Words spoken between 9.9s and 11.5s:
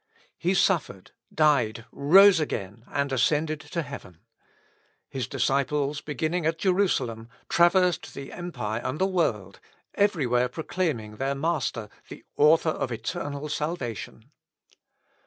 everywhere proclaiming their